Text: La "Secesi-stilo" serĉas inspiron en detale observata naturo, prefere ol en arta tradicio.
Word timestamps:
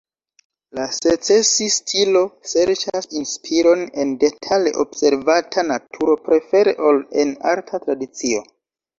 La 0.77 0.85
"Secesi-stilo" 0.99 2.21
serĉas 2.53 3.07
inspiron 3.19 3.83
en 4.03 4.13
detale 4.23 4.71
observata 4.85 5.65
naturo, 5.67 6.15
prefere 6.29 6.73
ol 6.91 6.99
en 7.25 7.35
arta 7.51 7.81
tradicio. 7.85 8.43